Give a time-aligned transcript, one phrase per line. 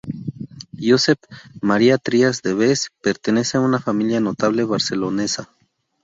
[0.79, 1.19] Josep
[1.61, 5.47] Maria Trias de Bes pertenece a una familia notable barcelonesa.